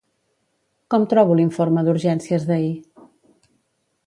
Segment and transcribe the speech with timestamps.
[0.93, 2.73] Com trobo l'informe d'urgències d'ahir?